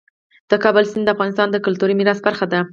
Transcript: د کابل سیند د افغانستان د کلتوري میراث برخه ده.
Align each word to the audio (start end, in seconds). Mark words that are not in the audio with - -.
د 0.49 0.51
کابل 0.63 0.83
سیند 0.91 1.05
د 1.07 1.13
افغانستان 1.15 1.47
د 1.51 1.57
کلتوري 1.65 1.93
میراث 1.97 2.19
برخه 2.27 2.45
ده. 2.51 2.59